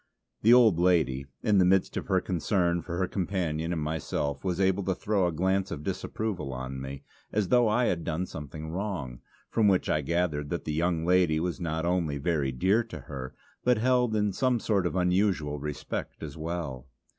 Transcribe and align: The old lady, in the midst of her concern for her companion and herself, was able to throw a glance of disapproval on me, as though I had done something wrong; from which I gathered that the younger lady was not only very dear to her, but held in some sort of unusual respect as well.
The 0.41 0.51
old 0.51 0.79
lady, 0.79 1.27
in 1.43 1.59
the 1.59 1.63
midst 1.63 1.95
of 1.95 2.07
her 2.07 2.19
concern 2.21 2.81
for 2.81 2.97
her 2.97 3.07
companion 3.07 3.71
and 3.71 3.87
herself, 3.87 4.43
was 4.43 4.59
able 4.59 4.81
to 4.85 4.95
throw 4.95 5.27
a 5.27 5.31
glance 5.31 5.69
of 5.69 5.83
disapproval 5.83 6.53
on 6.53 6.81
me, 6.81 7.03
as 7.31 7.49
though 7.49 7.67
I 7.67 7.85
had 7.85 8.03
done 8.03 8.25
something 8.25 8.71
wrong; 8.71 9.19
from 9.51 9.67
which 9.67 9.91
I 9.91 10.01
gathered 10.01 10.49
that 10.49 10.65
the 10.65 10.73
younger 10.73 11.05
lady 11.05 11.39
was 11.39 11.59
not 11.59 11.85
only 11.85 12.17
very 12.17 12.51
dear 12.51 12.83
to 12.85 13.01
her, 13.01 13.35
but 13.63 13.77
held 13.77 14.15
in 14.15 14.33
some 14.33 14.59
sort 14.59 14.87
of 14.87 14.95
unusual 14.95 15.59
respect 15.59 16.23
as 16.23 16.35
well. 16.35 16.87